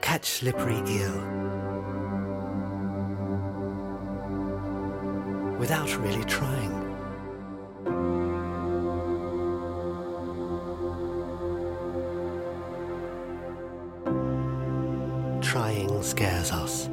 [0.00, 1.40] Catch slippery eel
[5.58, 6.72] without really trying.
[15.42, 16.88] Trying scares us.